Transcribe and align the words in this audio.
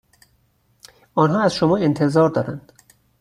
آنها 1.15 1.41
از 1.41 1.55
شما 1.55 1.77
انتظار 1.77 2.29
دارند 2.29 2.71